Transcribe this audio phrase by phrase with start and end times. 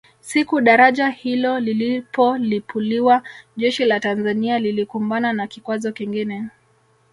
[0.19, 3.23] Siku daraja hilo lilipolipuliwa
[3.57, 6.47] jeshi la Tanzania lilikumbana na kikwazo kingine